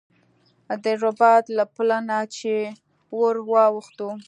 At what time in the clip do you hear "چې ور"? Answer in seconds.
2.37-3.35